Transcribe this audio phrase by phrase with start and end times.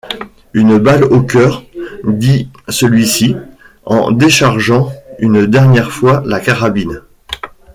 [0.55, 1.61] Une balle au cœur»,
[2.03, 3.35] dit celui-ci,
[3.85, 7.01] en déchargeant une dernière fois la carabine.